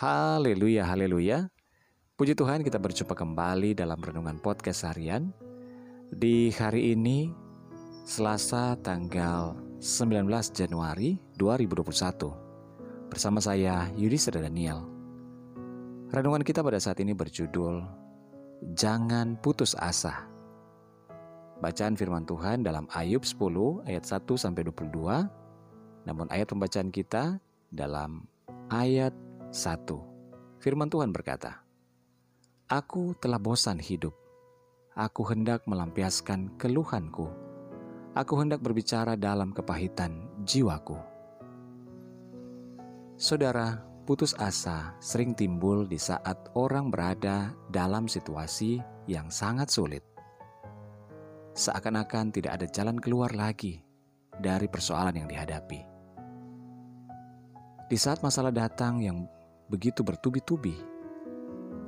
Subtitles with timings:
[0.00, 1.52] Haleluya, haleluya.
[2.16, 5.28] Puji Tuhan kita berjumpa kembali dalam Renungan Podcast Harian.
[6.08, 7.28] Di hari ini,
[8.08, 10.24] Selasa tanggal 19
[10.56, 13.12] Januari 2021.
[13.12, 14.88] Bersama saya Yudhistira Daniel.
[16.08, 17.84] Renungan kita pada saat ini berjudul
[18.72, 20.24] Jangan Putus Asa.
[21.60, 25.28] Bacaan firman Tuhan dalam Ayub 10 ayat 1 sampai 22.
[26.08, 27.36] Namun ayat pembacaan kita
[27.68, 28.24] dalam
[28.72, 29.12] ayat
[29.50, 30.62] 1.
[30.62, 31.66] Firman Tuhan berkata,
[32.70, 34.14] Aku telah bosan hidup.
[34.94, 37.26] Aku hendak melampiaskan keluhanku.
[38.14, 40.94] Aku hendak berbicara dalam kepahitan jiwaku.
[43.18, 48.78] Saudara, putus asa sering timbul di saat orang berada dalam situasi
[49.10, 50.06] yang sangat sulit.
[51.58, 53.82] Seakan-akan tidak ada jalan keluar lagi
[54.38, 55.90] dari persoalan yang dihadapi.
[57.90, 59.26] Di saat masalah datang yang
[59.70, 60.74] begitu bertubi-tubi,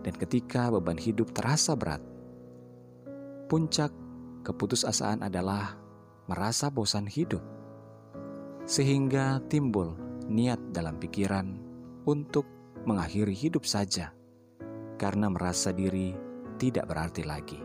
[0.07, 1.99] dan ketika beban hidup terasa berat,
[3.51, 3.91] puncak
[4.47, 5.75] keputusasaan adalah
[6.31, 7.43] merasa bosan hidup,
[8.63, 9.99] sehingga timbul
[10.31, 11.59] niat dalam pikiran
[12.07, 12.47] untuk
[12.87, 14.15] mengakhiri hidup saja
[14.99, 16.15] karena merasa diri
[16.63, 17.59] tidak berarti lagi.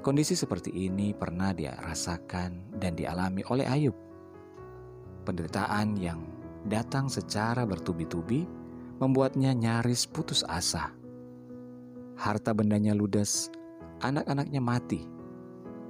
[0.00, 3.96] Kondisi seperti ini pernah dia rasakan dan dialami oleh Ayub.
[5.26, 6.22] Penderitaan yang
[6.66, 8.44] datang secara bertubi-tubi
[8.98, 10.92] membuatnya nyaris putus asa.
[12.16, 13.52] Harta bendanya ludes,
[14.00, 15.04] anak-anaknya mati.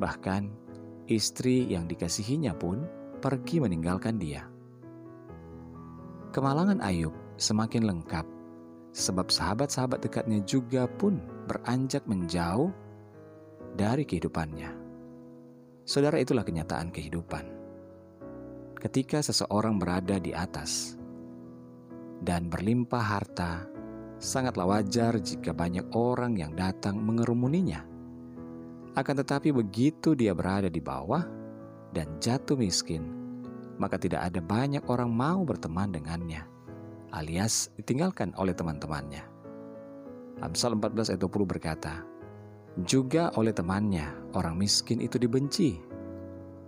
[0.02, 0.50] Bahkan
[1.06, 2.84] istri yang dikasihinya pun
[3.22, 4.44] pergi meninggalkan dia.
[6.34, 8.26] Kemalangan Ayub semakin lengkap
[8.92, 12.68] sebab sahabat-sahabat dekatnya juga pun beranjak menjauh
[13.76, 14.72] dari kehidupannya.
[15.86, 17.65] Saudara itulah kenyataan kehidupan
[18.76, 21.00] ketika seseorang berada di atas
[22.20, 23.64] dan berlimpah harta,
[24.16, 27.84] sangatlah wajar jika banyak orang yang datang mengerumuninya.
[28.96, 31.24] Akan tetapi, begitu dia berada di bawah
[31.92, 33.12] dan jatuh miskin,
[33.76, 36.44] maka tidak ada banyak orang mau berteman dengannya,
[37.12, 39.24] alias ditinggalkan oleh teman-temannya.
[40.40, 42.04] Amsal 14 ayat 20 berkata,
[42.84, 45.80] Juga oleh temannya, orang miskin itu dibenci,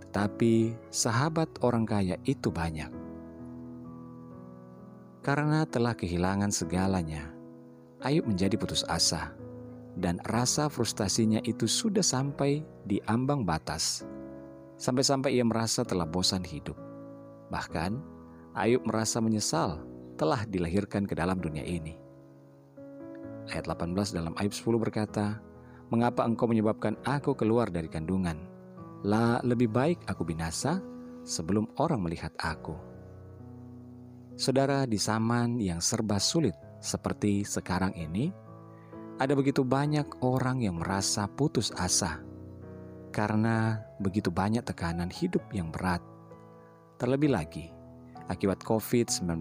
[0.09, 2.89] tetapi sahabat orang kaya itu banyak.
[5.21, 7.29] Karena telah kehilangan segalanya,
[8.01, 9.37] Ayub menjadi putus asa,
[9.93, 14.01] dan rasa frustasinya itu sudah sampai di ambang batas.
[14.81, 16.73] Sampai-sampai ia merasa telah bosan hidup.
[17.53, 18.01] Bahkan,
[18.57, 19.85] Ayub merasa menyesal
[20.17, 22.01] telah dilahirkan ke dalam dunia ini.
[23.53, 25.37] Ayat 18 dalam Ayub 10 berkata,
[25.93, 28.48] Mengapa engkau menyebabkan aku keluar dari kandungan?
[29.07, 30.83] La lebih baik aku binasa
[31.23, 32.75] sebelum orang melihat aku.
[34.35, 36.51] Saudara di zaman yang serba sulit
[36.83, 38.27] seperti sekarang ini,
[39.15, 42.19] ada begitu banyak orang yang merasa putus asa
[43.15, 46.03] karena begitu banyak tekanan hidup yang berat.
[46.99, 47.71] Terlebih lagi,
[48.27, 49.39] akibat COVID-19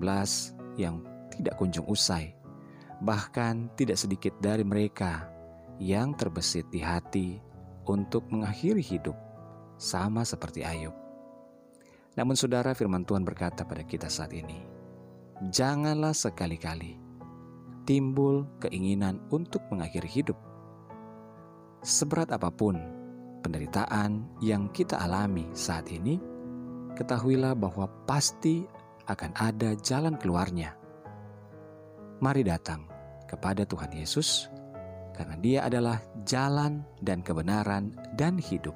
[0.78, 1.02] yang
[1.34, 2.30] tidak kunjung usai,
[3.02, 5.26] bahkan tidak sedikit dari mereka
[5.82, 7.42] yang terbesit di hati
[7.90, 9.27] untuk mengakhiri hidup
[9.78, 10.92] sama seperti Ayub.
[12.18, 14.58] Namun saudara firman Tuhan berkata pada kita saat ini,
[15.54, 16.98] janganlah sekali-kali
[17.86, 20.36] timbul keinginan untuk mengakhiri hidup.
[21.80, 22.74] Seberat apa pun
[23.46, 26.18] penderitaan yang kita alami saat ini,
[26.98, 28.66] ketahuilah bahwa pasti
[29.06, 30.74] akan ada jalan keluarnya.
[32.18, 32.90] Mari datang
[33.30, 34.50] kepada Tuhan Yesus,
[35.14, 38.74] karena Dia adalah jalan dan kebenaran dan hidup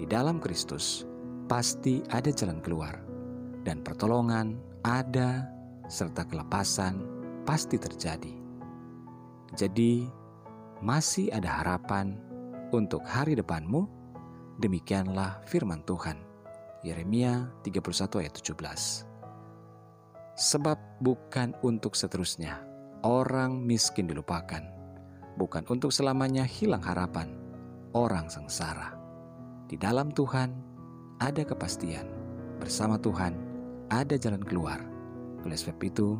[0.00, 1.04] di dalam Kristus
[1.44, 3.04] pasti ada jalan keluar,
[3.68, 5.44] dan pertolongan ada,
[5.92, 7.04] serta kelepasan
[7.44, 8.32] pasti terjadi.
[9.52, 10.08] Jadi,
[10.80, 12.16] masih ada harapan
[12.72, 13.84] untuk hari depanmu.
[14.56, 16.16] Demikianlah firman Tuhan.
[16.80, 19.04] Yeremia 31 ayat 17.
[20.40, 22.56] Sebab bukan untuk seterusnya
[23.04, 24.64] orang miskin dilupakan,
[25.36, 27.36] bukan untuk selamanya hilang harapan
[27.92, 28.99] orang sengsara.
[29.70, 30.50] Di dalam Tuhan
[31.22, 32.02] ada kepastian.
[32.58, 33.38] Bersama Tuhan
[33.86, 34.82] ada jalan keluar.
[35.46, 36.18] Oleh sebab itu,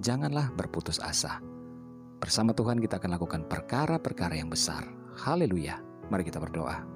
[0.00, 1.44] janganlah berputus asa.
[2.24, 4.80] Bersama Tuhan kita akan lakukan perkara-perkara yang besar.
[5.12, 5.76] Haleluya.
[6.08, 6.88] Mari kita berdoa.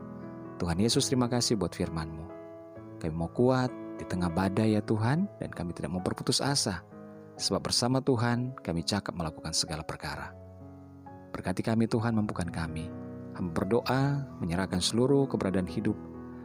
[0.56, 2.24] Tuhan Yesus terima kasih buat firman-Mu.
[2.96, 3.68] Kami mau kuat
[4.00, 6.80] di tengah badai ya Tuhan dan kami tidak mau berputus asa.
[7.36, 10.32] Sebab bersama Tuhan kami cakap melakukan segala perkara.
[11.28, 12.88] Berkati kami Tuhan mampukan kami
[13.48, 15.96] berdoa menyerahkan seluruh keberadaan hidup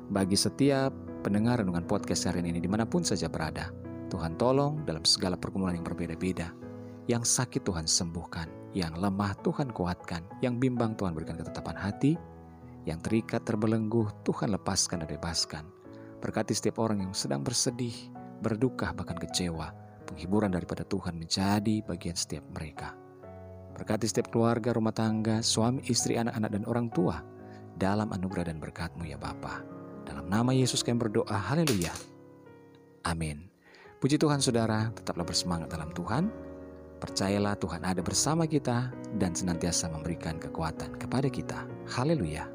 [0.07, 3.75] bagi setiap pendengar dengan podcast hari ini di mana pun saja berada.
[4.07, 6.56] Tuhan tolong dalam segala pergumulan yang berbeda-beda.
[7.06, 12.18] Yang sakit Tuhan sembuhkan, yang lemah Tuhan kuatkan, yang bimbang Tuhan berikan ketetapan hati,
[12.86, 15.63] yang terikat terbelenggu Tuhan lepaskan dan bebaskan.
[16.21, 17.94] Berkati setiap orang yang sedang bersedih,
[18.41, 19.69] berduka bahkan kecewa,
[20.09, 23.05] penghiburan daripada Tuhan menjadi bagian setiap mereka.
[23.75, 27.19] Berkati setiap keluarga, rumah tangga, suami, istri, anak-anak, dan orang tua
[27.75, 29.62] dalam anugerah dan berkatmu ya Bapa.
[30.07, 31.92] Dalam nama Yesus kami berdoa, haleluya.
[33.04, 33.51] Amin.
[34.00, 36.31] Puji Tuhan saudara, tetaplah bersemangat dalam Tuhan.
[37.04, 41.68] Percayalah Tuhan ada bersama kita dan senantiasa memberikan kekuatan kepada kita.
[41.92, 42.55] Haleluya.